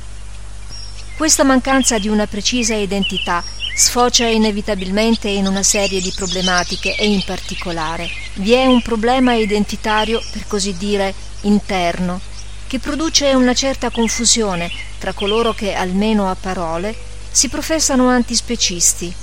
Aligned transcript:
Questa 1.18 1.44
mancanza 1.44 2.00
di 2.00 2.08
una 2.08 2.28
precisa 2.28 2.74
identità 2.74 3.44
sfocia 3.76 4.28
inevitabilmente 4.28 5.30
in 5.30 5.48
una 5.48 5.64
serie 5.64 6.02
di 6.02 6.12
problematiche 6.16 6.96
e 6.96 7.08
in 7.08 7.24
particolare 7.24 8.10
vi 8.36 8.54
è 8.54 8.66
un 8.66 8.82
problema 8.82 9.34
identitario, 9.34 10.22
per 10.32 10.46
così 10.48 10.76
dire, 10.78 11.14
interno, 11.42 12.20
che 12.68 12.80
produce 12.80 13.34
una 13.34 13.54
certa 13.54 13.90
confusione 13.90 14.72
tra 14.98 15.14
coloro 15.14 15.54
che, 15.54 15.74
almeno 15.74 16.30
a 16.30 16.36
parole, 16.36 16.96
si 17.32 17.50
professano 17.50 18.08
antispecisti 18.08 19.14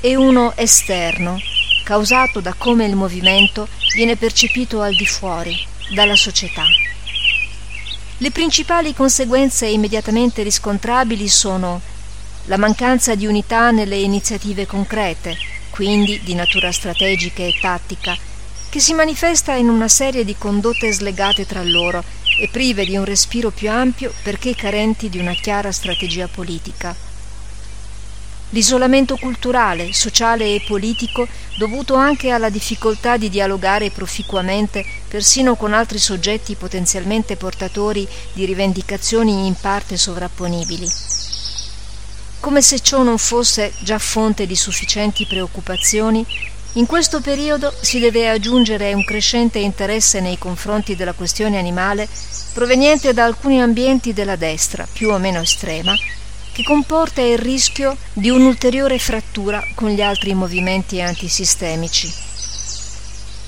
e 0.00 0.16
uno 0.16 0.52
esterno, 0.56 1.40
causato 1.84 2.40
da 2.40 2.54
come 2.54 2.84
il 2.84 2.94
movimento 2.94 3.68
viene 3.94 4.16
percepito 4.16 4.82
al 4.82 4.94
di 4.94 5.06
fuori, 5.06 5.56
dalla 5.94 6.16
società. 6.16 6.64
Le 8.18 8.30
principali 8.30 8.94
conseguenze 8.94 9.66
immediatamente 9.66 10.44
riscontrabili 10.44 11.26
sono 11.26 11.80
la 12.44 12.56
mancanza 12.56 13.16
di 13.16 13.26
unità 13.26 13.72
nelle 13.72 13.96
iniziative 13.96 14.66
concrete, 14.66 15.36
quindi 15.70 16.20
di 16.22 16.34
natura 16.34 16.70
strategica 16.70 17.42
e 17.42 17.58
tattica, 17.60 18.16
che 18.70 18.78
si 18.78 18.94
manifesta 18.94 19.54
in 19.54 19.68
una 19.68 19.88
serie 19.88 20.24
di 20.24 20.36
condotte 20.38 20.92
slegate 20.92 21.44
tra 21.44 21.64
loro 21.64 22.04
e 22.38 22.48
prive 22.48 22.84
di 22.84 22.96
un 22.96 23.04
respiro 23.04 23.50
più 23.50 23.68
ampio 23.68 24.12
perché 24.22 24.54
carenti 24.54 25.08
di 25.08 25.18
una 25.18 25.34
chiara 25.34 25.72
strategia 25.72 26.28
politica 26.28 27.03
l'isolamento 28.54 29.16
culturale, 29.16 29.92
sociale 29.92 30.54
e 30.54 30.62
politico 30.64 31.26
dovuto 31.58 31.94
anche 31.94 32.30
alla 32.30 32.50
difficoltà 32.50 33.16
di 33.16 33.28
dialogare 33.28 33.90
proficuamente 33.90 34.84
persino 35.08 35.56
con 35.56 35.74
altri 35.74 35.98
soggetti 35.98 36.54
potenzialmente 36.54 37.36
portatori 37.36 38.06
di 38.32 38.44
rivendicazioni 38.44 39.46
in 39.46 39.54
parte 39.60 39.96
sovrapponibili. 39.96 40.88
Come 42.38 42.62
se 42.62 42.78
ciò 42.78 43.02
non 43.02 43.18
fosse 43.18 43.72
già 43.80 43.98
fonte 43.98 44.46
di 44.46 44.54
sufficienti 44.54 45.26
preoccupazioni, 45.26 46.24
in 46.74 46.86
questo 46.86 47.20
periodo 47.20 47.74
si 47.80 47.98
deve 47.98 48.28
aggiungere 48.28 48.94
un 48.94 49.04
crescente 49.04 49.58
interesse 49.58 50.20
nei 50.20 50.38
confronti 50.38 50.94
della 50.94 51.12
questione 51.12 51.58
animale 51.58 52.08
proveniente 52.52 53.12
da 53.12 53.24
alcuni 53.24 53.60
ambienti 53.60 54.12
della 54.12 54.36
destra, 54.36 54.86
più 54.92 55.10
o 55.10 55.18
meno 55.18 55.40
estrema, 55.40 55.96
che 56.54 56.62
comporta 56.62 57.20
il 57.20 57.36
rischio 57.36 57.96
di 58.12 58.30
un'ulteriore 58.30 59.00
frattura 59.00 59.60
con 59.74 59.90
gli 59.90 60.00
altri 60.00 60.34
movimenti 60.34 61.00
antisistemici. 61.00 62.08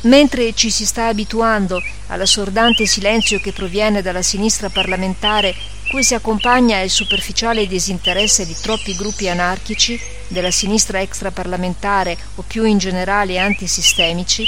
Mentre 0.03 0.53
ci 0.55 0.71
si 0.71 0.85
sta 0.85 1.07
abituando 1.07 1.81
all'assordante 2.09 2.85
silenzio 2.85 3.39
che 3.39 3.53
proviene 3.53 4.03
dalla 4.03 4.23
sinistra 4.23 4.71
parlamentare, 4.71 5.55
cui 5.89 6.03
si 6.03 6.15
accompagna 6.15 6.81
il 6.81 6.91
superficiale 6.91 7.69
disinteresse 7.69 8.45
di 8.45 8.57
troppi 8.61 8.97
gruppi 8.97 9.29
anarchici, 9.29 9.99
della 10.27 10.51
sinistra 10.51 11.01
extraparlamentare 11.01 12.17
o 12.35 12.45
più 12.45 12.65
in 12.65 12.79
generale 12.79 13.39
antisistemici, 13.39 14.45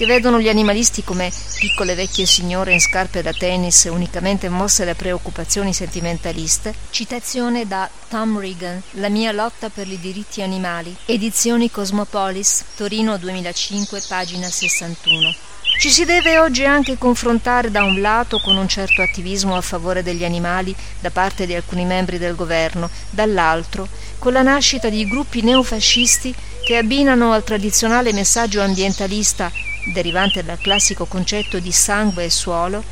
che 0.00 0.06
vedono 0.06 0.40
gli 0.40 0.48
animalisti 0.48 1.04
come 1.04 1.30
piccole 1.58 1.94
vecchie 1.94 2.24
signore 2.24 2.72
in 2.72 2.80
scarpe 2.80 3.20
da 3.20 3.34
tennis 3.34 3.86
unicamente 3.90 4.48
mosse 4.48 4.86
da 4.86 4.94
preoccupazioni 4.94 5.74
sentimentaliste, 5.74 6.74
citazione 6.88 7.66
da 7.66 7.86
Tom 8.08 8.40
Regan, 8.40 8.80
La 8.92 9.10
mia 9.10 9.30
lotta 9.30 9.68
per 9.68 9.86
i 9.86 10.00
diritti 10.00 10.40
animali, 10.40 10.96
edizioni 11.04 11.70
Cosmopolis, 11.70 12.64
Torino 12.76 13.18
2005, 13.18 14.00
pagina 14.08 14.48
61. 14.48 15.34
Ci 15.78 15.90
si 15.90 16.06
deve 16.06 16.38
oggi 16.38 16.64
anche 16.64 16.96
confrontare 16.96 17.70
da 17.70 17.84
un 17.84 18.00
lato 18.00 18.38
con 18.38 18.56
un 18.56 18.68
certo 18.68 19.02
attivismo 19.02 19.54
a 19.54 19.60
favore 19.60 20.02
degli 20.02 20.24
animali 20.24 20.74
da 20.98 21.10
parte 21.10 21.44
di 21.44 21.54
alcuni 21.54 21.84
membri 21.84 22.16
del 22.16 22.36
governo, 22.36 22.88
dall'altro 23.10 23.86
con 24.18 24.32
la 24.32 24.40
nascita 24.40 24.88
di 24.88 25.06
gruppi 25.06 25.42
neofascisti 25.42 26.34
che 26.64 26.78
abbinano 26.78 27.32
al 27.32 27.44
tradizionale 27.44 28.14
messaggio 28.14 28.62
ambientalista 28.62 29.68
derivante 29.92 30.44
dal 30.44 30.58
classico 30.58 31.06
concetto 31.06 31.58
di 31.58 31.72
sangue 31.72 32.24
e 32.24 32.30
suolo, 32.30 32.82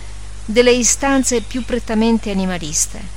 delle 0.44 0.72
istanze 0.72 1.40
più 1.40 1.64
prettamente 1.64 2.30
animaliste. 2.30 3.16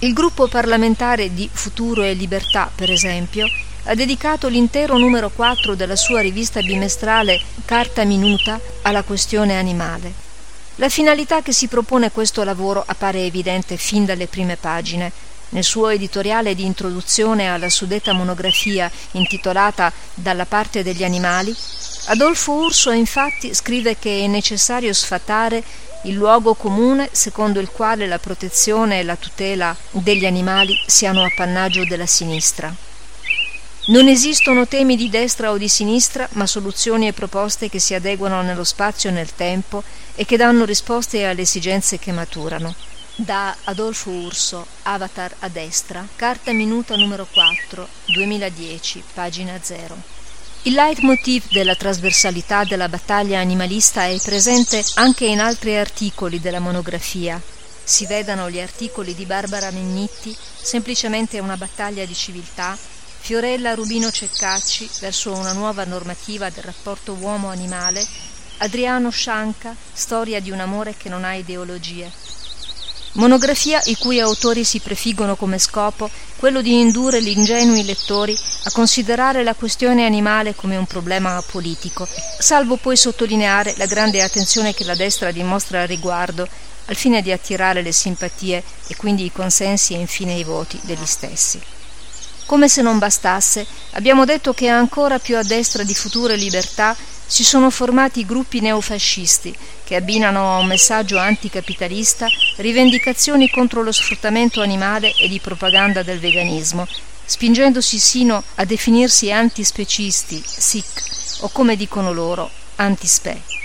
Il 0.00 0.12
gruppo 0.12 0.48
parlamentare 0.48 1.32
di 1.32 1.48
Futuro 1.52 2.02
e 2.02 2.14
Libertà, 2.14 2.70
per 2.74 2.90
esempio, 2.90 3.46
ha 3.84 3.94
dedicato 3.94 4.48
l'intero 4.48 4.96
numero 4.96 5.30
4 5.30 5.74
della 5.74 5.96
sua 5.96 6.20
rivista 6.20 6.60
bimestrale 6.60 7.40
Carta 7.64 8.04
Minuta 8.04 8.58
alla 8.82 9.02
questione 9.02 9.58
animale. 9.58 10.12
La 10.76 10.88
finalità 10.88 11.42
che 11.42 11.52
si 11.52 11.68
propone 11.68 12.10
questo 12.10 12.42
lavoro 12.42 12.82
appare 12.84 13.24
evidente 13.24 13.76
fin 13.76 14.04
dalle 14.04 14.26
prime 14.26 14.56
pagine. 14.56 15.12
Nel 15.54 15.62
suo 15.62 15.90
editoriale 15.90 16.56
di 16.56 16.64
introduzione 16.64 17.48
alla 17.48 17.68
suddetta 17.68 18.12
monografia 18.12 18.90
intitolata 19.12 19.92
Dalla 20.12 20.46
parte 20.46 20.82
degli 20.82 21.04
animali, 21.04 21.54
Adolfo 22.06 22.54
Urso 22.54 22.90
infatti 22.90 23.54
scrive 23.54 23.96
che 23.96 24.24
è 24.24 24.26
necessario 24.26 24.92
sfatare 24.92 25.62
il 26.02 26.14
luogo 26.14 26.54
comune 26.54 27.08
secondo 27.12 27.60
il 27.60 27.70
quale 27.70 28.08
la 28.08 28.18
protezione 28.18 28.98
e 28.98 29.04
la 29.04 29.14
tutela 29.14 29.76
degli 29.92 30.26
animali 30.26 30.74
siano 30.88 31.22
appannaggio 31.22 31.84
della 31.84 32.06
sinistra. 32.06 32.74
Non 33.86 34.08
esistono 34.08 34.66
temi 34.66 34.96
di 34.96 35.08
destra 35.08 35.52
o 35.52 35.56
di 35.56 35.68
sinistra, 35.68 36.28
ma 36.32 36.48
soluzioni 36.48 37.06
e 37.06 37.12
proposte 37.12 37.68
che 37.68 37.78
si 37.78 37.94
adeguano 37.94 38.42
nello 38.42 38.64
spazio 38.64 39.10
e 39.10 39.12
nel 39.12 39.36
tempo 39.36 39.84
e 40.16 40.24
che 40.24 40.36
danno 40.36 40.64
risposte 40.64 41.24
alle 41.24 41.42
esigenze 41.42 42.00
che 42.00 42.10
maturano. 42.10 42.74
Da 43.16 43.56
Adolfo 43.62 44.10
Urso, 44.10 44.66
Avatar 44.82 45.36
a 45.38 45.48
destra, 45.48 46.04
carta 46.16 46.52
minuta 46.52 46.96
numero 46.96 47.28
4, 47.32 47.88
2010, 48.06 49.04
pagina 49.14 49.56
0. 49.62 49.96
Il 50.62 50.72
leitmotiv 50.72 51.44
della 51.52 51.76
trasversalità 51.76 52.64
della 52.64 52.88
battaglia 52.88 53.38
animalista 53.38 54.06
è 54.06 54.18
presente 54.20 54.84
anche 54.94 55.26
in 55.26 55.38
altri 55.38 55.76
articoli 55.76 56.40
della 56.40 56.58
monografia. 56.58 57.40
Si 57.84 58.04
vedano 58.06 58.50
gli 58.50 58.58
articoli 58.58 59.14
di 59.14 59.26
Barbara 59.26 59.70
Mennitti, 59.70 60.36
semplicemente 60.60 61.38
una 61.38 61.56
battaglia 61.56 62.04
di 62.04 62.14
civiltà, 62.14 62.76
Fiorella 62.76 63.74
Rubino 63.74 64.10
Ceccacci 64.10 64.90
verso 64.98 65.32
una 65.34 65.52
nuova 65.52 65.84
normativa 65.84 66.50
del 66.50 66.64
rapporto 66.64 67.12
uomo-animale, 67.12 68.04
Adriano 68.58 69.10
Scianca, 69.10 69.72
storia 69.92 70.40
di 70.40 70.50
un 70.50 70.58
amore 70.58 70.96
che 70.96 71.08
non 71.08 71.22
ha 71.22 71.34
ideologie. 71.34 72.10
Monografia 73.14 73.80
i 73.84 73.96
cui 73.96 74.20
autori 74.20 74.64
si 74.64 74.80
prefiggono 74.80 75.36
come 75.36 75.58
scopo 75.58 76.10
quello 76.36 76.60
di 76.60 76.80
indurre 76.80 77.22
gli 77.22 77.28
ingenui 77.28 77.84
lettori 77.84 78.36
a 78.64 78.70
considerare 78.70 79.42
la 79.42 79.54
questione 79.54 80.04
animale 80.04 80.54
come 80.54 80.76
un 80.76 80.86
problema 80.86 81.42
politico, 81.50 82.06
salvo 82.38 82.76
poi 82.76 82.96
sottolineare 82.96 83.74
la 83.76 83.86
grande 83.86 84.22
attenzione 84.22 84.74
che 84.74 84.84
la 84.84 84.94
destra 84.94 85.30
dimostra 85.30 85.82
al 85.82 85.88
riguardo, 85.88 86.46
al 86.86 86.96
fine 86.96 87.22
di 87.22 87.32
attirare 87.32 87.82
le 87.82 87.92
simpatie 87.92 88.62
e 88.88 88.96
quindi 88.96 89.24
i 89.24 89.32
consensi 89.32 89.94
e 89.94 89.98
infine 89.98 90.34
i 90.34 90.44
voti 90.44 90.78
degli 90.82 91.06
stessi. 91.06 91.73
Come 92.46 92.68
se 92.68 92.82
non 92.82 92.98
bastasse, 92.98 93.66
abbiamo 93.92 94.24
detto 94.26 94.52
che 94.52 94.68
ancora 94.68 95.18
più 95.18 95.36
a 95.36 95.42
destra 95.42 95.82
di 95.82 95.94
Future 95.94 96.36
Libertà 96.36 96.94
si 97.26 97.42
sono 97.42 97.70
formati 97.70 98.26
gruppi 98.26 98.60
neofascisti 98.60 99.56
che 99.82 99.96
abbinano 99.96 100.54
a 100.54 100.58
un 100.58 100.66
messaggio 100.66 101.18
anticapitalista 101.18 102.26
rivendicazioni 102.56 103.48
contro 103.48 103.82
lo 103.82 103.92
sfruttamento 103.92 104.60
animale 104.60 105.12
e 105.14 105.26
di 105.26 105.40
propaganda 105.40 106.02
del 106.02 106.20
veganismo, 106.20 106.86
spingendosi 107.24 107.98
sino 107.98 108.42
a 108.56 108.64
definirsi 108.64 109.32
antispecisti, 109.32 110.42
sic, 110.44 111.40
o 111.40 111.48
come 111.48 111.76
dicono 111.76 112.12
loro, 112.12 112.50
antispe. 112.76 113.63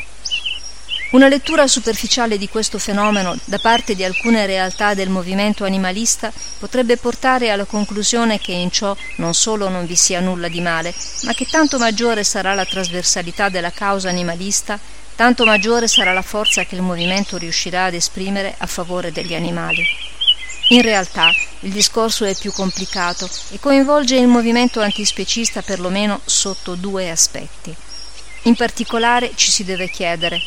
Una 1.12 1.28
lettura 1.28 1.66
superficiale 1.66 2.38
di 2.38 2.48
questo 2.48 2.78
fenomeno 2.78 3.36
da 3.46 3.58
parte 3.58 3.96
di 3.96 4.04
alcune 4.04 4.46
realtà 4.46 4.94
del 4.94 5.10
movimento 5.10 5.64
animalista 5.64 6.32
potrebbe 6.60 6.98
portare 6.98 7.50
alla 7.50 7.66
conclusione 7.66 8.38
che 8.38 8.52
in 8.52 8.70
ciò 8.70 8.96
non 9.16 9.34
solo 9.34 9.70
non 9.70 9.88
vi 9.88 9.96
sia 9.96 10.20
nulla 10.20 10.48
di 10.48 10.62
male, 10.62 10.94
ma 11.24 11.34
che 11.34 11.48
tanto 11.48 11.80
maggiore 11.80 12.24
sarà 12.24 12.54
la 12.54 12.64
trasversalità 12.64 13.50
della 13.50 13.72
causa 13.72 14.08
animalista, 14.08 14.80
tanto 15.16 15.46
maggiore 15.46 15.88
sarà 15.88 16.14
la 16.14 16.22
forza 16.22 16.64
che 16.66 16.76
il 16.76 16.84
movimento 16.84 17.38
riuscirà 17.38 17.86
ad 17.86 17.96
esprimere 17.96 18.54
a 18.60 18.68
favore 18.68 19.12
degli 19.12 19.34
animali. 19.34 19.84
In 20.68 20.84
realtà 20.84 21.32
il 21.62 21.72
discorso 21.72 22.24
è 22.24 22.36
più 22.36 22.52
complicato 22.52 23.28
e 23.50 23.60
coinvolge 23.60 24.16
il 24.16 24.28
movimento 24.28 24.80
antispecista 24.80 25.64
perlomeno 25.64 26.22
sotto 26.26 26.76
due 26.76 27.10
aspetti. 27.10 27.76
In 28.44 28.54
particolare 28.54 29.32
ci 29.34 29.50
si 29.50 29.64
deve 29.64 29.90
chiedere 29.90 30.40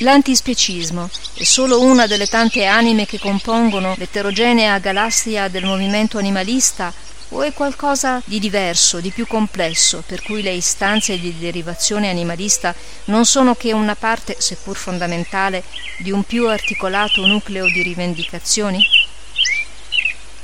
L'antispecismo 0.00 1.10
è 1.34 1.42
solo 1.42 1.80
una 1.80 2.06
delle 2.06 2.28
tante 2.28 2.64
anime 2.66 3.04
che 3.04 3.18
compongono 3.18 3.96
l'eterogenea 3.98 4.78
galassia 4.78 5.48
del 5.48 5.64
movimento 5.64 6.18
animalista 6.18 6.92
o 7.30 7.42
è 7.42 7.52
qualcosa 7.52 8.22
di 8.24 8.38
diverso, 8.38 9.00
di 9.00 9.10
più 9.10 9.26
complesso, 9.26 10.04
per 10.06 10.22
cui 10.22 10.40
le 10.42 10.52
istanze 10.52 11.18
di 11.18 11.36
derivazione 11.36 12.08
animalista 12.10 12.72
non 13.06 13.24
sono 13.24 13.56
che 13.56 13.72
una 13.72 13.96
parte, 13.96 14.36
seppur 14.38 14.76
fondamentale, 14.76 15.64
di 15.98 16.12
un 16.12 16.22
più 16.22 16.46
articolato 16.46 17.26
nucleo 17.26 17.64
di 17.66 17.82
rivendicazioni? 17.82 18.80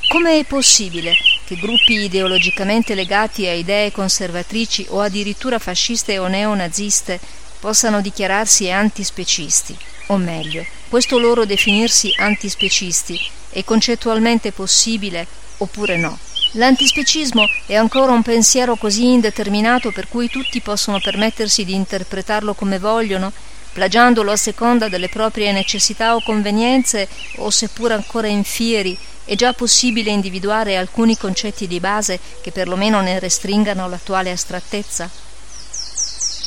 Come 0.08 0.40
è 0.40 0.44
possibile 0.44 1.14
che 1.46 1.54
gruppi 1.54 1.94
ideologicamente 1.94 2.96
legati 2.96 3.46
a 3.46 3.52
idee 3.52 3.92
conservatrici 3.92 4.86
o 4.88 5.00
addirittura 5.00 5.60
fasciste 5.60 6.18
o 6.18 6.26
neonaziste 6.26 7.42
possano 7.64 8.02
dichiararsi 8.02 8.70
antispecisti, 8.70 9.75
o 10.08 10.19
meglio, 10.19 10.66
questo 10.90 11.19
loro 11.19 11.46
definirsi 11.46 12.12
antispecisti 12.14 13.19
è 13.49 13.64
concettualmente 13.64 14.52
possibile 14.52 15.26
oppure 15.56 15.96
no. 15.96 16.19
L'antispecismo 16.56 17.49
è 17.64 17.75
ancora 17.75 18.12
un 18.12 18.20
pensiero 18.20 18.76
così 18.76 19.11
indeterminato 19.12 19.93
per 19.93 20.08
cui 20.08 20.28
tutti 20.28 20.61
possono 20.61 21.00
permettersi 21.00 21.64
di 21.64 21.72
interpretarlo 21.72 22.52
come 22.52 22.78
vogliono, 22.78 23.32
plagiandolo 23.72 24.31
a 24.31 24.37
seconda 24.37 24.90
delle 24.90 25.08
proprie 25.08 25.50
necessità 25.50 26.17
o 26.17 26.20
convenienze, 26.22 27.08
o 27.37 27.49
seppur 27.49 27.93
ancora 27.93 28.26
infieri, 28.26 28.94
è 29.25 29.34
già 29.37 29.55
possibile 29.55 30.10
individuare 30.10 30.76
alcuni 30.76 31.17
concetti 31.17 31.67
di 31.67 31.81
base 31.81 32.20
che 32.43 32.52
perlomeno 32.52 33.00
ne 33.00 33.19
restringano 33.19 33.88
l'attuale 33.88 34.32
astrattezza? 34.32 35.32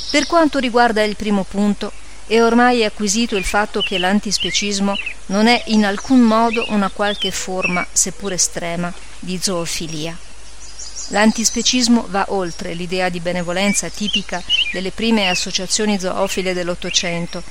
Per 0.09 0.25
quanto 0.25 0.59
riguarda 0.59 1.04
il 1.04 1.15
primo 1.15 1.44
punto, 1.44 1.92
è 2.27 2.42
ormai 2.42 2.83
acquisito 2.83 3.36
il 3.36 3.45
fatto 3.45 3.81
che 3.81 3.98
l'antispecismo 3.98 4.98
non 5.27 5.48
è 5.48 5.63
in 5.68 5.86
alcun 5.86 6.19
modo 6.19 6.65
una 6.69 6.89
qualche 6.89 7.31
forma, 7.31 7.86
seppur 7.92 8.33
estrema, 8.33 8.94
di 9.19 9.39
zoofilia. 9.42 10.18
L'antispecismo 11.09 12.06
va 12.09 12.25
oltre 12.30 12.74
l'idea 12.74 13.07
di 13.07 13.21
benevolenza 13.21 13.89
tipica 13.89 14.44
delle 14.74 14.92
prime 14.92 15.30
associazioni 15.30 15.98
zoofile 16.00 16.53
dell'Ottocento. 16.53 17.44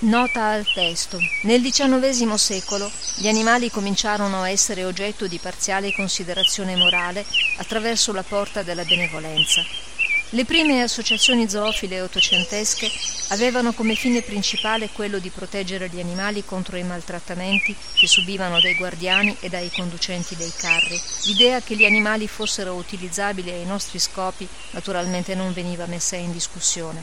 Nota 0.00 0.44
al 0.50 0.66
testo. 0.74 1.18
Nel 1.42 1.62
XIX 1.62 2.34
secolo 2.34 2.90
gli 3.16 3.28
animali 3.28 3.70
cominciarono 3.70 4.42
a 4.42 4.50
essere 4.50 4.84
oggetto 4.84 5.26
di 5.26 5.38
parziale 5.38 5.92
considerazione 5.92 6.76
morale 6.76 7.24
attraverso 7.56 8.12
la 8.12 8.22
porta 8.22 8.62
della 8.62 8.84
benevolenza. 8.84 9.87
Le 10.32 10.44
prime 10.44 10.82
associazioni 10.82 11.48
zoofile 11.48 12.02
ottocentesche 12.02 12.90
avevano 13.28 13.72
come 13.72 13.94
fine 13.94 14.20
principale 14.20 14.90
quello 14.90 15.18
di 15.18 15.30
proteggere 15.30 15.88
gli 15.88 16.00
animali 16.00 16.44
contro 16.44 16.76
i 16.76 16.82
maltrattamenti 16.82 17.74
che 17.94 18.06
subivano 18.06 18.60
dai 18.60 18.74
guardiani 18.74 19.34
e 19.40 19.48
dai 19.48 19.70
conducenti 19.70 20.36
dei 20.36 20.52
carri. 20.54 21.00
L'idea 21.24 21.62
che 21.62 21.76
gli 21.76 21.86
animali 21.86 22.28
fossero 22.28 22.74
utilizzabili 22.74 23.50
ai 23.50 23.64
nostri 23.64 23.98
scopi 23.98 24.46
naturalmente 24.72 25.34
non 25.34 25.54
veniva 25.54 25.86
messa 25.86 26.16
in 26.16 26.30
discussione. 26.30 27.02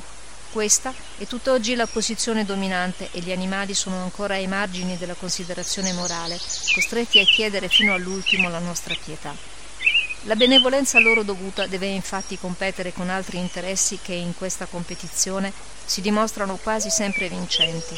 Questa 0.51 0.93
è 1.17 1.25
tutt'oggi 1.25 1.73
la 1.73 1.87
posizione 1.87 2.45
dominante 2.45 3.09
e 3.11 3.21
gli 3.21 3.31
animali 3.31 3.73
sono 3.73 4.03
ancora 4.03 4.35
ai 4.35 4.45
margini 4.45 4.97
della 4.97 5.15
considerazione 5.15 5.93
morale, 5.93 6.39
costretti 6.75 7.19
a 7.19 7.25
chiedere 7.25 7.69
fino 7.69 7.95
all'ultimo 7.95 8.49
la 8.49 8.59
nostra 8.59 8.95
pietà. 9.03 9.63
La 10.27 10.35
benevolenza 10.35 10.99
loro 10.99 11.21
dovuta 11.21 11.67
deve 11.67 11.85
infatti 11.85 12.39
competere 12.39 12.91
con 12.91 13.11
altri 13.11 13.37
interessi 13.37 13.99
che 14.01 14.13
in 14.13 14.33
questa 14.35 14.65
competizione 14.65 15.53
si 15.85 16.01
dimostrano 16.01 16.57
quasi 16.57 16.89
sempre 16.89 17.29
vincenti. 17.29 17.93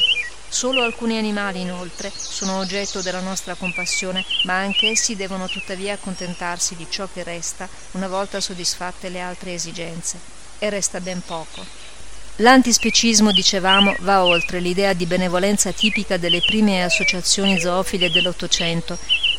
Solo 0.46 0.82
alcuni 0.82 1.16
animali, 1.16 1.62
inoltre, 1.62 2.12
sono 2.14 2.58
oggetto 2.58 3.00
della 3.00 3.20
nostra 3.20 3.54
compassione, 3.54 4.26
ma 4.44 4.58
anch'essi 4.58 5.16
devono 5.16 5.48
tuttavia 5.48 5.94
accontentarsi 5.94 6.76
di 6.76 6.86
ciò 6.90 7.08
che 7.10 7.22
resta 7.22 7.66
una 7.92 8.08
volta 8.08 8.40
soddisfatte 8.40 9.08
le 9.08 9.20
altre 9.20 9.54
esigenze. 9.54 10.18
E 10.58 10.68
resta 10.68 11.00
ben 11.00 11.22
poco. 11.24 11.64
L'antispecismo, 12.36 13.32
dicevamo, 13.32 13.96
va 14.00 14.24
oltre 14.24 14.60
l'idea 14.60 14.92
di 14.92 15.06
benevolenza 15.06 15.72
tipica 15.72 16.18
delle 16.18 16.42
prime 16.44 16.84
associazioni 16.84 17.58
zoofile 17.58 18.10
dell'Ottocento 18.10 18.98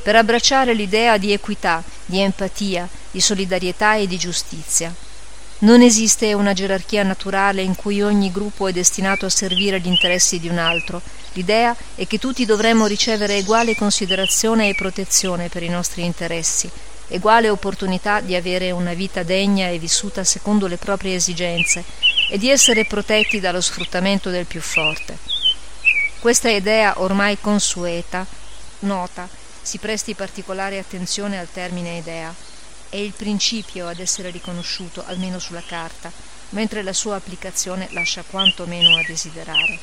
per 0.10 0.18
abbracciare 0.18 0.74
l'idea 0.74 1.20
di 1.20 1.34
equità, 1.34 1.84
di 2.04 2.20
empatia, 2.20 2.90
di 3.12 3.22
solidarietà 3.22 3.94
e 3.94 4.08
di 4.08 4.18
giustizia. 4.18 4.92
Non 5.60 5.82
esiste 5.82 6.34
una 6.34 6.54
gerarchia 6.54 7.04
naturale 7.04 7.62
in 7.62 7.76
cui 7.76 8.02
ogni 8.02 8.32
gruppo 8.32 8.66
è 8.66 8.72
destinato 8.72 9.28
a 9.28 9.30
servire 9.30 9.80
gli 9.80 9.86
interessi 9.86 10.40
di 10.40 10.50
un 10.50 10.58
altro. 10.58 11.00
L'idea 11.34 11.76
è 11.94 12.08
che 12.08 12.18
tutti 12.18 12.44
dovremmo 12.44 12.88
ricevere 12.88 13.38
uguale 13.38 13.76
considerazione 13.76 14.70
e 14.70 14.74
protezione 14.74 15.48
per 15.48 15.62
i 15.62 15.70
nostri 15.70 16.04
interessi, 16.04 16.68
uguale 17.10 17.50
opportunità 17.50 18.20
di 18.20 18.34
avere 18.34 18.72
una 18.72 18.96
vita 18.96 19.22
degna 19.22 19.68
e 19.68 19.78
vissuta 19.78 20.24
secondo 20.24 20.66
le 20.66 20.78
proprie 20.78 21.14
esigenze 21.14 21.84
e 22.32 22.40
di 22.40 22.50
essere 22.50 22.86
protetti 22.86 23.40
dallo 23.40 23.62
sfruttamento 23.62 24.32
del 24.32 24.46
più 24.46 24.60
forte. 24.60 25.20
Questa 26.18 26.50
idea 26.50 27.00
ormai 27.00 27.38
consueta, 27.40 28.26
nota, 28.80 29.38
si 29.70 29.78
presti 29.78 30.16
particolare 30.16 30.80
attenzione 30.80 31.38
al 31.38 31.48
termine 31.54 31.98
idea. 31.98 32.34
È 32.90 32.96
il 32.96 33.14
principio 33.16 33.88
ad 33.88 34.00
essere 34.00 34.32
riconosciuto, 34.32 35.04
almeno 35.06 35.38
sulla 35.38 35.62
carta, 35.62 36.12
mentre 36.50 36.82
la 36.82 36.92
sua 36.92 37.18
applicazione 37.18 37.88
lascia 37.92 38.24
quanto 38.28 38.66
meno 38.66 38.98
a 38.98 39.04
desiderare. 39.06 39.78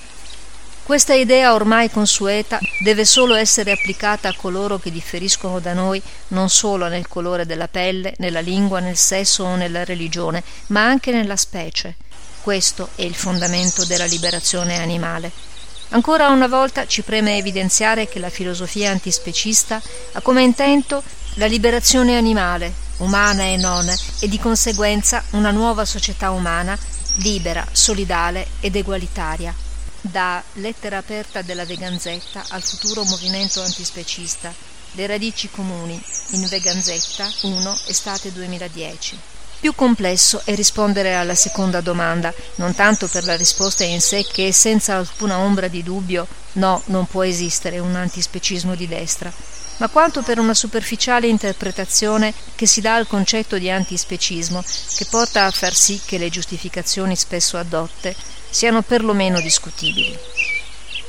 Questa 0.83 1.15
idea 1.15 1.55
ormai 1.55 1.89
consueta 1.89 2.59
deve 2.83 3.05
solo 3.05 3.35
essere 3.35 3.71
applicata 3.71 4.29
a 4.29 4.35
coloro 4.35 4.81
che 4.81 4.91
differiscono 4.91 5.61
da 5.61 5.73
noi 5.73 6.03
non 6.29 6.51
solo 6.51 6.89
nel 6.89 7.07
colore 7.07 7.47
della 7.47 7.69
pelle, 7.69 8.15
nella 8.19 8.41
lingua, 8.41 8.81
nel 8.81 8.97
sesso 8.97 9.45
o 9.45 9.55
nella 9.55 9.85
religione, 9.85 10.43
ma 10.69 10.85
anche 10.85 11.13
nella 11.13 11.37
specie. 11.37 11.95
Questo 12.43 12.89
è 12.97 13.03
il 13.03 13.15
fondamento 13.15 13.85
della 13.85 14.05
liberazione 14.05 14.81
animale. 14.81 15.55
Ancora 15.91 16.29
una 16.29 16.49
volta 16.49 16.87
ci 16.87 17.03
preme 17.03 17.37
evidenziare 17.37 18.09
che 18.09 18.19
la 18.19 18.29
filosofia 18.29 18.91
antispecista 18.91 19.81
ha 20.13 20.21
come 20.21 20.43
intento 20.43 21.03
la 21.35 21.47
liberazione 21.47 22.17
animale, 22.17 22.73
umana 22.99 23.45
e 23.45 23.57
non, 23.57 23.89
e 24.21 24.29
di 24.29 24.39
conseguenza 24.39 25.23
una 25.31 25.53
nuova 25.53 25.85
società 25.85 26.31
umana 26.31 26.77
libera, 27.17 27.65
solidale 27.71 28.49
ed 28.61 28.75
egualitaria. 28.75 29.55
Da 30.01 30.43
lettera 30.55 30.99
aperta 30.99 31.43
della 31.43 31.65
Veganzetta 31.65 32.45
al 32.49 32.63
futuro 32.63 33.05
movimento 33.05 33.63
antispecista. 33.63 34.53
Le 34.93 35.07
radici 35.07 35.49
comuni 35.51 36.01
in 36.31 36.47
Veganzetta 36.49 37.31
1 37.43 37.79
estate 37.87 38.33
2010. 38.33 39.36
Più 39.59 39.75
complesso 39.75 40.43
è 40.45 40.55
rispondere 40.55 41.15
alla 41.15 41.35
seconda 41.35 41.81
domanda, 41.81 42.33
non 42.57 42.75
tanto 42.75 43.09
per 43.09 43.25
la 43.25 43.37
risposta 43.37 43.85
in 43.85 44.01
sé 44.01 44.25
che 44.31 44.53
senza 44.53 44.97
alcuna 44.97 45.39
ombra 45.39 45.69
di 45.69 45.83
dubbio 45.83 46.27
no, 46.53 46.83
non 46.87 47.07
può 47.07 47.25
esistere 47.25 47.79
un 47.79 47.95
antispecismo 47.97 48.75
di 48.75 48.87
destra, 48.87 49.33
ma 49.79 49.89
quanto 49.89 50.23
per 50.23 50.39
una 50.39 50.55
superficiale 50.55 51.27
interpretazione 51.27 52.33
che 52.55 52.67
si 52.67 52.81
dà 52.81 52.95
al 52.95 53.07
concetto 53.07 53.59
di 53.59 53.71
antispecismo, 53.71 54.63
che 54.97 55.07
porta 55.11 55.45
a 55.47 55.51
far 55.51 55.75
sì 55.75 56.01
che 56.05 56.19
le 56.19 56.29
giustificazioni 56.29 57.17
spesso 57.17 57.57
adotte 57.57 58.15
siano 58.51 58.83
perlomeno 58.83 59.41
discutibili. 59.41 60.46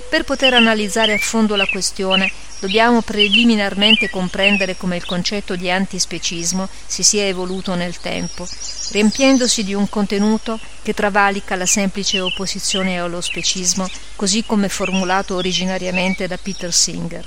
Per 0.10 0.24
poter 0.24 0.54
analizzare 0.54 1.14
a 1.14 1.18
fondo 1.18 1.58
la 1.58 1.68
questione 1.68 2.32
dobbiamo 2.62 3.02
preliminarmente 3.02 4.10
comprendere 4.10 4.78
come 4.78 4.96
il 4.96 5.06
concetto 5.06 5.58
di 5.58 5.70
antispecismo 5.70 6.70
si 6.86 7.04
sia 7.04 7.26
evoluto 7.26 7.76
nel 7.76 8.00
tempo, 8.00 8.48
riempiendosi 8.92 9.66
di 9.66 9.74
un 9.74 9.90
contenuto 9.90 10.58
che 10.82 10.94
travalica 10.94 11.58
la 11.58 11.66
semplice 11.66 12.22
opposizione 12.22 12.98
allo 12.98 13.20
specismo, 13.20 13.86
così 14.16 14.46
come 14.46 14.70
formulato 14.70 15.36
originariamente 15.36 16.26
da 16.26 16.38
Peter 16.38 16.74
Singer. 16.74 17.26